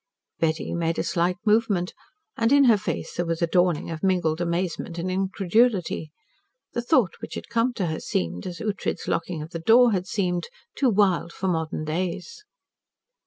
Betty 0.39 0.73
made 0.73 0.97
a 0.97 1.03
slight 1.03 1.37
movement, 1.45 1.93
and 2.35 2.51
in 2.51 2.63
her 2.63 2.77
face 2.79 3.13
there 3.13 3.25
was 3.27 3.43
a 3.43 3.45
dawning 3.45 3.91
of 3.91 4.01
mingled 4.01 4.41
amazement 4.41 4.97
and 4.97 5.11
incredulity. 5.11 6.09
The 6.73 6.81
thought 6.81 7.13
which 7.21 7.35
had 7.35 7.49
come 7.49 7.71
to 7.73 7.85
her 7.85 7.99
seemed 7.99 8.47
as 8.47 8.57
Ughtred's 8.59 9.07
locking 9.07 9.43
of 9.43 9.51
the 9.51 9.59
door 9.59 9.91
had 9.91 10.07
seemed 10.07 10.47
too 10.73 10.89
wild 10.89 11.31
for 11.31 11.47
modern 11.47 11.85
days. 11.85 12.43